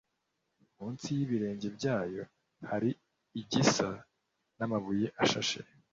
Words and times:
Munsi 0.75 1.05
y 1.17 1.21
ibirenge 1.25 1.67
byayo 1.77 2.23
hari 2.69 2.89
igisa 3.41 3.89
n 4.57 4.59
amabuye 4.65 5.07
ashashe 5.23 5.59